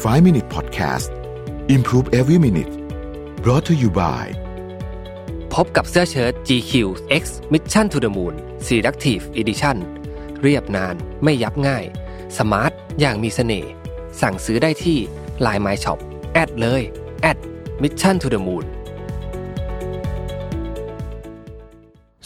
[0.00, 1.10] 5 Minute Podcast
[1.68, 2.72] Improve Every Minute
[3.44, 4.24] brought to you by
[5.54, 6.72] พบกับเสื้อเชิ้ต GQ
[7.22, 8.34] X Mission to the Moon
[8.66, 9.76] Selective Edition
[10.42, 10.94] เรียบนาน
[11.24, 11.84] ไม่ยับง่าย
[12.38, 13.70] สมาร์ทอย่างมีเสน่ห์
[14.20, 14.98] สั่งซื้อได้ที่
[15.46, 15.98] Line My Shop
[16.32, 16.82] แอดเลย
[17.22, 17.38] แอด
[17.82, 18.64] Mission to the Moon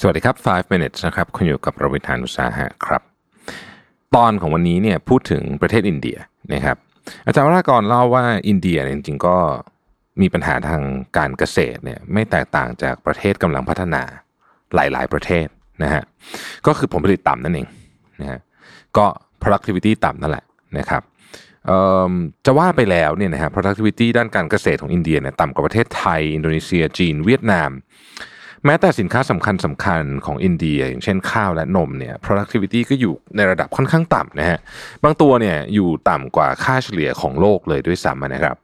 [0.01, 3.03] สวัสดีครับ 5 minutes นะครับ คุณอยู่กับรวิทานุสาหะครับ
[4.15, 6.19] ตอนของวันนี้เนี่ยพูดถึงประเทศอินเดีย
[6.55, 6.79] นะครับ
[7.27, 9.37] อาจารย์วรากรเล่าว่าอินเดียจริงๆก็
[10.21, 10.83] มีปัญหาทาง
[11.19, 14.03] การเกษตรเนี่ยไม่แตกต่างจากประเทศกำลังพัฒนา
[14.75, 15.47] หลายๆ ประเทศ
[15.83, 16.03] นะฮะ
[16.67, 17.69] ก็คือผลผลิตต่ำนั่นเอง
[18.21, 18.41] นะฮะ
[18.97, 19.07] ก็
[19.43, 20.45] productivity ต่ำนั่นแหละ
[20.79, 21.03] นะครับ
[22.47, 27.71] จะว่าไปแล้วเนี่ยนะฮะ productivity ด้านการเกษตรของอินเดียเนี่ยต่ำกว่าประเทศไทย อินโดนีเซียจีน เวียดนาม
[28.67, 34.59] แม้แต่สินค้าสำคัญสำคัญของอินเดีย อย่างเช่นข้าวและนมเนี่ย productivity ก็อยู่ในระดับค่อนข้างต่ำนะฮะ
[35.05, 38.57] บางตัวเนี่ยอยู่ต่ำกว่าค่าเฉลี่ยของโลกเลยด้วยซ้ำนะครับ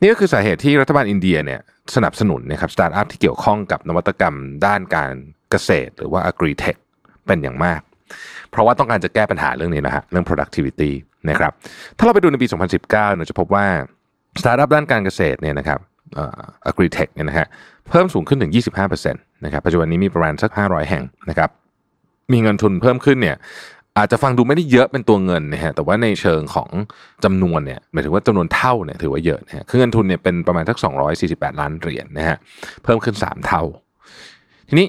[0.00, 1.60] นี่ก็คือสาเหตุที่รัฐบาลอินเดียเนี่ย
[1.94, 5.12] สนับสนุนนะครับสตาร์ทอัพที่เกี่ยวข้องกับนวัตกรรมด้านการ
[5.50, 6.76] เกษตร หรือว่า agri tech
[7.26, 7.80] เป็นอย่างมาก
[8.50, 10.90] เพราะว่าต้องการจะแก้ปัญหาเรื่องนี้นะฮะเรื่อง productivity
[11.28, 11.52] นะครับ
[11.96, 13.66] ถ้าเราไปดูในปี 2019 เราจะพบว่า
[14.40, 15.78] สตาร์ทอัพด้านการเกษตรเนี่ยนะครับ
[16.18, 17.46] อ่อ agri tech เนี่ยนะฮะ
[17.88, 18.52] เพิ่มสูงขึ้นถึง
[18.96, 21.50] 25%นะครับปัจจุบันนี้มีประมาณสัก 500 แห่งนะครับ
[22.32, 23.36] มีเงินทุนเพิ่มขึ้นเนี่ย
[23.98, 26.68] อาจจะฟังดูไม่ได้เยอะเป็นตัวเงินนะฮะแต่ว่าในเชิงของ
[27.24, 30.76] จำนวนเนี่ยหมายถึงว่าจำนวนเท่าเนี่ยถือว่าเยอะนะฮะคือเงินทุนเนี่ยเป็นประมาณสัก
[31.18, 32.36] 248 ล้านเหรียญนะฮะ
[32.84, 33.62] เพิ่มขึ้น 3 เท่า
[34.68, 34.88] ทีนี้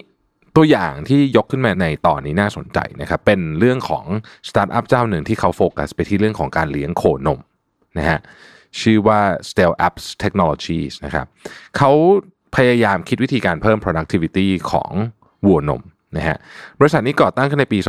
[0.56, 4.06] ตัวอย่างที่ยกขึ้นมาในตอนนี้น่าสนใจนะครับเป็นเรื่องของ
[4.50, 7.40] สตาร์ทอัพเจ้าหนึ่งที่เขาโฟกัสไปที่เรื่องของการเลี้ยงโคนม
[7.98, 8.20] นะฮะ
[8.82, 9.20] ชื่อว่า
[9.50, 11.26] Stell Apps Technologies นะครับ
[11.78, 11.92] เขา
[12.56, 14.92] พยายามคิดวิธีการเพิ่ม productivity ของ
[15.48, 15.82] วัวนม
[16.18, 16.38] นะฮะ
[16.80, 17.80] บริษัทนี้ก่อตั้งขึ้นในปี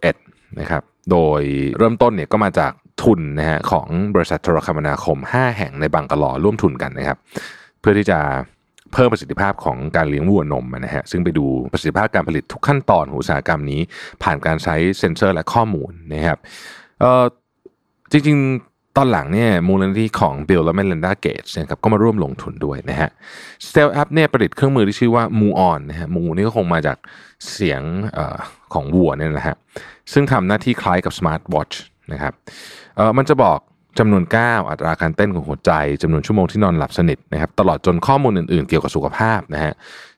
[0.00, 1.40] 2011 นะครับ โดย
[1.78, 7.18] เริ่มต้นเนี่ยก็มาจากทุนนะฮะของบริษัทโทรคมนาคม 5 แห่งในบังกะลอร่วมทุนกันนะครับ
[7.80, 8.18] เพื่อที่จะ
[8.92, 13.80] เพิ่มประสิทธิภาพของการเลี้ยงวัวนมนะฮะซึ่งไปดูประสิทธิภาพการผลิตทุกขั้นตอนของอุตสาหกรรมนี้
[14.22, 16.38] ผ่านการใช้เซ็นเซอร์และข้อมูลนะครับ
[17.00, 17.24] เอ่อ
[18.12, 23.10] จริงๆ ตอนหลังเนี่ยมูลนิธิของ Bill และ Melinda Gates นะครับก็มาร่วมลงทุนด้วยนะฮะ
[23.66, 26.98] Stellapps เนี่ยประดิษฐ์เครื่องมือที่ชื่อว่า MooOn นนะฮะมูนี่ก็คงมาจาก
[27.52, 27.82] เสียงร้
[28.16, 28.36] อง
[28.74, 29.56] ของวัวเนี่ยนะฮะ
[30.12, 31.74] ซึ่งทำหน้าที่คล้ายกับ Smart Watch
[32.12, 32.32] นะครับ
[32.96, 33.58] เออมันจะบอก
[33.98, 35.72] จำนวนก้าวอัตราการเต้นของหัวใจ
[36.02, 39.72] จำนวนชั่วโมงที่นอนหลับสนิทนะครับตลอดจนข้อมูลอื่นๆ เกี่ยวกับสุขภาพนะฮะ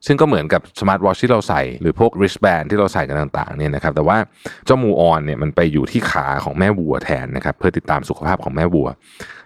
[0.06, 4.18] ซึ่งก็เหมือนกับ smart watch ที่เราใส่ หรือพวก wristband ที่เราใส่กันต่างๆเนี่ยนะครับแต่ว่า
[4.66, 8.88] เจ้ามูออนเนี่ยมันไปอยู่ที่ขาของแม่วัวแทนนะครับเพื่อติดตามสุขภาพของแม่วัว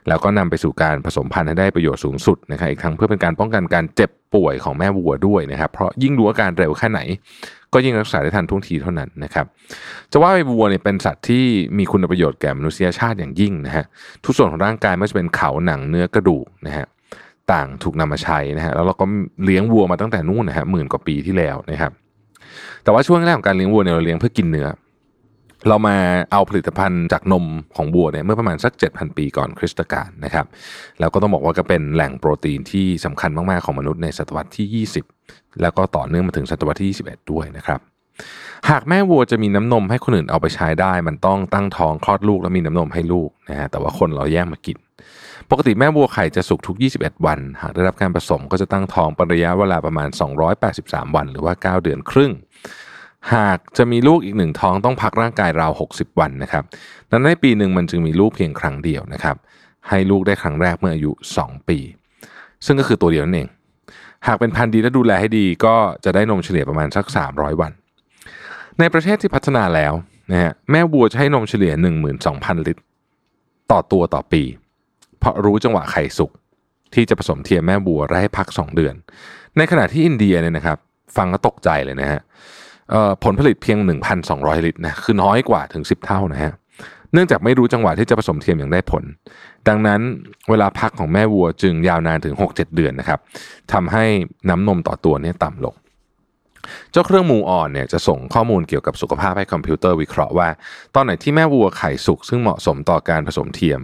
[0.08, 7.00] แล้วก็นำไปสู่การผสมพันธุ์ให้ได้ประโยชน์สูงสุดนะครับอีกทั้งเพื่อเป็นการป้องกันการเจ็บป่วยของแม่วัวด้วยนะครับเพราะยิ่งรู้อาการเร็วแค่ไหน
[7.72, 9.46] ก็ยิ่งรักษาได้ทันท่วงทีเท่านั้นนะครับ
[10.12, 11.44] จะว่าไปวัวเนี่ยเป็นสัตว์ที่
[11.78, 13.84] มีคุณประโยชน์แก่มนุษยชาติอย่างยิ่งนะฮะ
[14.24, 16.86] ทุกส่วนของร่างกายไม่ว่าจะเป็นเขาหนังเนื้อกระดูกนะฮะ
[17.52, 19.04] ต่างถูกนำมาใช้นะฮะแล้วเราก็
[19.44, 21.92] เลี้ยงวัวมาตั้งแต่นู่นนะฮะหมื่นกว่าปีที่แล้วนะครับ
[22.84, 24.68] แต่ว่าช่วงแรกของการเลี้ยงวัวเนี่ยเราเลี้ยงเพื่อกินเนื้อ
[25.68, 25.96] เรามา
[26.32, 27.46] เอาผลิตภัณฑ์จากนม
[27.76, 30.46] ของวัวเนี่ยเมื่อประมาณสัก 7,000 ปีก่อนคริสตกาลนะครับ
[31.00, 34.86] แล้วก็ต้องบอกว่าก็เป็นแหล่งโปรตีนที่สำคัญมากๆของมนุษย์ในศตวรรษที่
[35.18, 37.80] 20 แล้วก็ต่อเนื่องมาถึงศตวรรษที่ 21 ด้วยนะครับ
[38.70, 44.76] หากแม่วัวจะมีน้ำนมให้คนอื่นเอาไปใช้ได้ มันต้องตั้งท้องคลอดลูกแล้วมีน้ำนมให้ลูกนะฮะแต่ว่าคนเราแย่งมากิน
[45.50, 50.08] ปกติแม่วัวไข่จะสุกทุก 21 วัน หากได้รับการผสมก็จะตั้งท้องเป็นระยะเวลาประมาณ
[50.62, 52.32] 283 วัน หรือว่า 9 เดือนครึ่ง
[53.34, 56.64] หากจะมีลูกอีกหนึ่งท้องต้องพักร่างกายราว 60 วันนะครับ
[57.10, 59.36] ดังนั้นในปีหนึ่งมันจึงมีลูกเพียงครั้งเดียวนะครับ
[59.88, 61.10] ให้ลูกได้ครั้งแรกเมื่ออายุ
[61.42, 61.78] 2 ปี
[62.66, 63.48] ซึ่งก็คือตัวเดียวนั่นเอง
[64.26, 65.74] หากเป็นพันธุ์ดีและดูแลให้ดีก็
[66.04, 67.72] จะได้นมเฉลี่ยประมาณสัก 300 วัน
[68.78, 69.92] ในประเทศที่พัฒนาแล้ว
[70.30, 71.72] นะฮะแม่วัวจะให้นมเฉลี่ย
[72.20, 72.82] 12,000 ลิตร
[73.70, 74.42] ต่อตัวต่อปี
[75.20, 76.30] เพราะรู้จังหวะไข่สุก
[76.94, 78.94] ที่จะผสมเทียมแม่วัวและให้พัก 2 เดือน
[79.56, 80.78] ในขณะที่อินเดียเนี่ยนะครับ
[81.16, 82.20] ฟังก็ตกใจเลยนะฮะ
[83.24, 83.78] ผลผลิตเพียง
[84.22, 86.52] 1,200 ลิตรนะคือน้อยกว่าถึง 10 เท่านะฮะ
[87.12, 89.04] เนื่องจากไม่รู้จังหวะที่จะผสมเทียมอย่างได้ผล
[89.68, 90.00] ดังนั้น
[90.50, 93.18] เวลาพักของแม่วัวจึงยาวนานถึง 6-7 เดือนนะครับ
[93.72, 94.04] ทำให้
[94.48, 95.74] น้ำนมต่อตัวเนี่ยต่ำลง
[96.92, 100.48] เจ้าเครื่องมูออนเนี่ยจะส่งข้อมูลเกี่ยวกับสุขภาพให้คอมพิวเตอร์วิเคราะห์ว่า
[100.94, 103.80] ตอนไหนที่แม่วัวไข่สุกซึ่งเหมาะสมต่อการผสมเทียม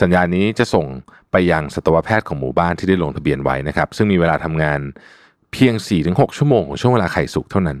[0.00, 0.86] สัญญาณนี้จะส่ง
[1.32, 4.80] ไปยังสัตวแพทย์ของหมู่บ้านที่ได้ลงทะเบียนไว้นะครับ ซึ่งมีเวลาทำงาน
[5.52, 5.74] เพียง
[6.06, 7.78] 4-6 ชั่วโมงของช่วงเวลาไข่สุกเท่านั้น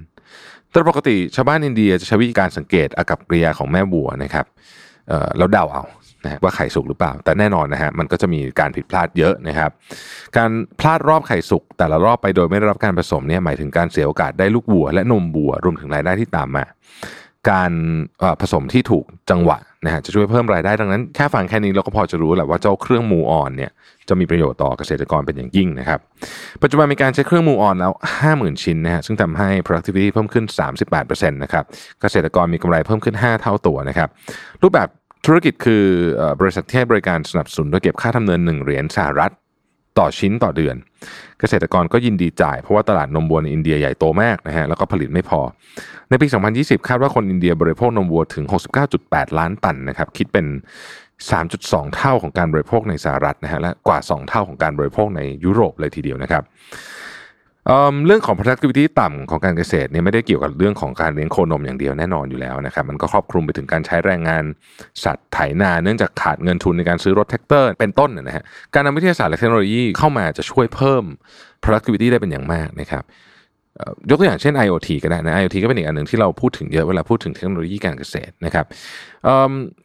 [0.72, 4.46] โดยปกติชาวบ้านอินเดียจะใช้วิธีการสังเกตอากับกริยาของแม่วัวนะครับ
[5.08, 5.84] เอ่อแล้วเดาเอา
[6.24, 9.70] นะว่าไข่สุกหรือเปล่า แต่แน่นอนนะฮะมันก็จะมีการผิดพลาดเยอะนะครับ
[10.36, 10.50] การ
[10.80, 16.64] พลาดรอบไข่สุกแต่ละรอบไปโดยไม่ได้รับการผสมเนี่ยหมายถึงการเสียโอกาสได้ลูกวัว และนมวัวรวมถึงรายได้ที่ตามมา
[17.50, 17.72] การ
[18.40, 23.70] ผสมที่ถูกจังหวะนะฮะจะช่วยเพิ่มรายได้ดังนั้นแค่ฟังแค่นี้เราก็พอจะรู้แหละว่าเจ้าเครื่องมูออนเนี่ย
[24.08, 26.00] จะมีประโยชน์ต่อเกษตรกรเป็นอย่างยิ่งนะครับ
[26.62, 27.92] ปัจจุบันมีการใช้เครื่องมูออนแล้ว
[28.26, 30.44] 50,000 ชิ้นนะฮะซึ่งทำให้ productivity เพิ่มขึ้น
[30.88, 31.64] 38%นะครับ
[32.00, 34.08] เกษตรกรมีกำไรเพิ่มขึ้น 5 เท่าตัวนะครับ
[34.62, 34.88] รูปแบบ
[35.26, 35.84] ธุรกิจคือ
[36.40, 39.32] บริษัทที่ให้บริการสนับสนุนโดยเก็บค่าทำเนิน1เหรียญสหรัฐ
[39.98, 40.76] ต่อชิ้นต่อเดือน
[41.40, 45.40] เกษตรกรก็ยินดีจ่ายเพราะว่าตลาดนมวัวในอินเดียใหญ่โตมากนะฮะแล้วก็ผลิตไม่พอ
[46.08, 46.26] ในปี
[46.56, 48.44] 2020 คาดว่าคนอินเดียบริโภคนมวัวถึง
[48.92, 50.46] 69.8 ล้านตันนะครับคิดเป็น
[51.20, 56.42] 3.2 เท่าของการบริโภคในสหรัฐนะฮะและกว่า 2 เท่าของการบริโภคในยุโรปเลยทีเดียวนะครับ
[58.06, 64.44] เรื่องของ productivity ต่ำของการเกษตรเนี่ยไม่ได้เกี่ยวกับเรื่องของการเลี้ยงโคนมอย่างเดียวแน่นอนอยู่แล้วนะครับมันก็ครอบคลุมไปถึงการใช้แรงงาน
[65.04, 71.04] สัตว์ไถนาเนื่องจากขาดเงินทุนในการซื้อรถแทรกเตอร์เป็นต้นนะฮะการนำวิทยาศาสตร์และเทคโนโลยีเข้ามาจะช่วยเพิ่ม
[71.64, 73.04] productivity ได้เป็นอย่างมากนะครับ
[74.10, 78.66] ยกตัวอย่างเช่น IoT ก็ได้นะ IoT ก็เป็นอีกอันหนึ่งที่เราพูดถึงเยอะเวลาพูดถึงเทคโนโลยีการเกษตรนะครับ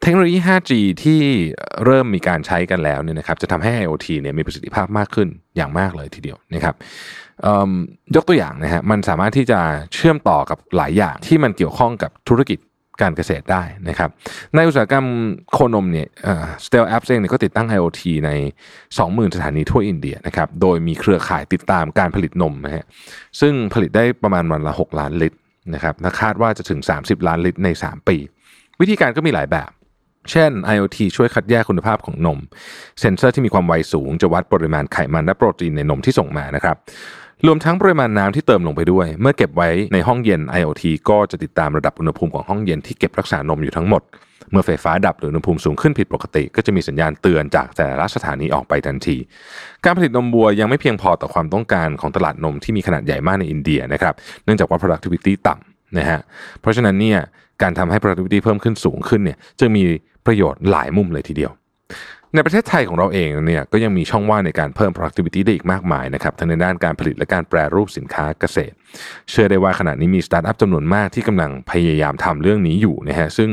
[0.02, 1.20] เทคโนโลยี 5G ที่
[1.84, 6.74] เริ่มมีการใช้กันแล้วเนี่ยนะครับจะทำให้ IoT เนี่ยมีประสิทธิภาพมากขึ้นอย่างมากเลยทีเดียวนะครับ
[8.16, 9.60] ยกตัวอย่างนะฮะมันสามารถที่จะ
[9.94, 12.58] เชื่อมต่อกับหลายอย่างที่มันเกี่ยวข้องกับธุรกิจ
[13.02, 14.10] การเกษตรได้นะครับ
[14.54, 15.06] ในอุตสาหกรรม
[15.52, 16.08] โคนมเนี่ย
[16.64, 18.30] สเตลแอปเองเนี่ยก็ติดตั้ง IoT ใน
[18.84, 22.84] 20,000 สถานีทั่วอินเดียนะครับ โดยมีเครือข่ายติดตามการผลิตนมนะฮะ
[23.40, 25.38] ซึ่งผลิตได้ประมาณวันละ 6 ล้านลิตร
[25.74, 28.16] นะครับและคาดว่าจะถึง 30 ล้านลิตรใน 3 ปี
[28.80, 29.70] วิธีการก็มีหลายแบบ
[30.30, 32.38] เช่น IoT ช่วยคัดแยกคุณภาพของนม
[33.00, 36.76] เซ็นเซอร์ที่มีความไวสูงจะวัดปริมาณไขมันและโปรตีนในนมที่ส่งมานะครับ
[37.46, 44.02] รวมทั้งปริมาณน้ำที่เติมลงไปด้วย เมื่อเก็บไว้ในห้องเย็น IoT ก็จะติดตามระดับอุณหภูมิของห้องเย็นที่เก็บรักษานมอยู่ทั้งหมด
[44.50, 49.16] เมื่อไฟฟ้าดับหรืออุณหภูมิสูงขึ้นผิดปกติ ก็จะมีสัญญาณเตือนจากแต่ละสถานีออกไปทันที
[49.84, 56.20] การผลิตนมวัวยังไม่เพียงพอต่อความต้องการของตลาดนมที่มีขนาดใหญ่มากในอินเดียนะครับ เนื่องจากว่า productivity ต่ำนะฮะ
[56.60, 57.18] เพราะฉะนั้นเนี่ย
[57.62, 59.82] การทำให้ productivity เพิ่มขึ้นสูงขึ้นเนี่ยจะมี
[60.26, 61.52] ประโยชน์หลายมุมเลยทีเดียว
[62.36, 68.74] ในประเทศไทยของเราเองเนี่ยก็ยังมีช่องว่างในการเพิ่ม productivity ได้อีกมากมายนะครับทั้งในด้านการผลิตและการแปรรูปสินค้าเกษตร
[69.30, 73.50] เชื่อได้ว่าขณะนี้มีสตาร์ทอัพจำนวนมากที่กำลังพยายามทำเรื่องนี้อยู่นะฮะซึ่ง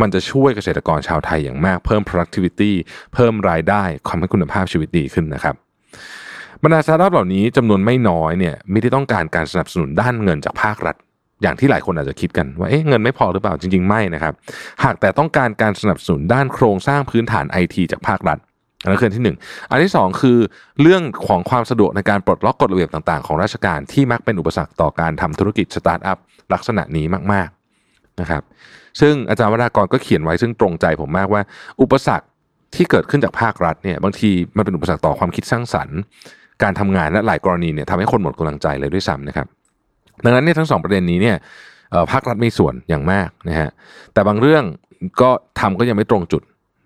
[0.00, 2.72] มันจะช่วยเกษตรกรชาวไทยอย่างมากเพิ่ม productivity
[3.14, 5.54] เพิ่มรายได้ความให้คุณภาพชีวิตดีขึ้นนะครับ
[6.62, 10.96] บรรดาสตาร์ทอัพเหล่านี้จำนวนไม่น้อยเนี่ยไม่ได้ต้องการการสนับสนุนด้านเงินจากภาครัฐ
[11.42, 14.34] อย่างที่หลายคนอาจจะคิดกันว่าเอ๊ะเงินไม่พอหรือเปล่าจริง ๆ ไม่นะครับ
[14.84, 18.38] หากแต่ต้องการการสนับสนุนด้านโครงสร้างพื้นฐานไอทีจากภาครัฐ
[18.82, 19.38] อันนั้นคือที่หนึ่ง
[19.70, 20.38] อันที่สองคือ
[20.82, 26.18] เรื่องของความสะดวกในการปลดล็อกกฎระเบียบต่าง ๆ ของราชการที่มักเป็นอุปสรรคต่อการทำธุรกิจสตาร์ทอัพ
[26.52, 28.42] ลักษณะนี้มากๆนะครับ
[29.00, 31.42] ซึ่งอาจารย์วรากรก็เขียนไว้ซึ่งตรงใจผมมากว่า
[31.82, 32.26] อุปสรรค
[32.74, 35.98] ที่เกิดขึ้นจากภาครัฐเนี่ยบางทีมันเป็นอุปสรรคต่อความคิดสร้างสรรค์
[36.62, 39.46] การทำงานและหลายกรณีเนี่ยทำให้คนหมดกำลังใจเลยด้วยซ้ำนะครับ
[40.24, 41.36] ดังนั้นเนี่ยทั้งสองประเด็นนี้เนี่ย
[42.12, 43.70] ภาครัฐมีส่วนอย่างมากนะฮะ
[44.12, 44.64] แต่บางเรื่อง
[45.20, 45.30] ก็
[45.60, 46.42] ทำก็ยังไม่ตรงจุด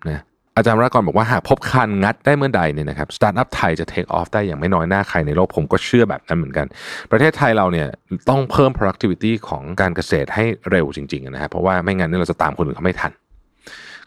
[0.09, 0.21] นะ
[0.57, 6.65] อาจารย์วรากรบอกว่าหากพบคันงัดได้เมื่อใดเนี่ยนะครับสตาร์ทอัพไทยจะเทคออฟได้อย่างไม่น้อยหน้าใครในโลกผมก็เชื่อแบบนั้นเหมือนกัน
[7.11, 7.87] ประเทศไทยเราเนี่ย
[8.29, 13.11] ต้องเพิ่ม productivity ของการเกษตรให้เร็วจริงๆนะครับเพราะว่าไม่งั้นเนี่ยเราจะตามคนอื่นเขาไม่ทัน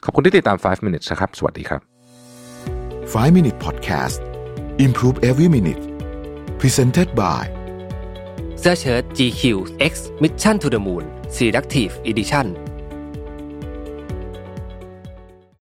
[0.04, 1.80] ขอบคุณที่ติดตาม 5 minutes นะครับ สวัสดีครับ
[3.12, 4.18] 5 minute podcast
[4.86, 5.82] improve every minute
[6.60, 7.59] presented by
[8.62, 9.42] เสื้อเชิ้ต GQ
[9.92, 11.04] X Mission to the Moon
[11.36, 12.46] Selective Edition